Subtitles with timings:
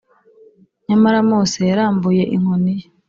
[0.87, 2.85] nyamara mose yarambuye inkoni ye,